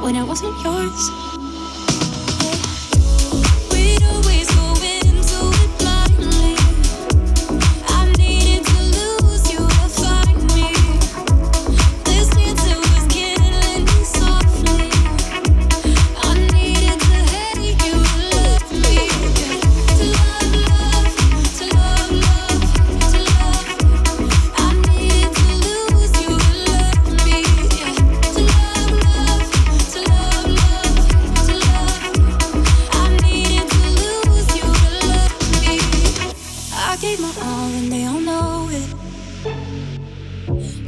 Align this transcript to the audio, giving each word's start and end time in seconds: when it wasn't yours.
when 0.00 0.16
it 0.16 0.26
wasn't 0.26 0.56
yours. 0.62 1.27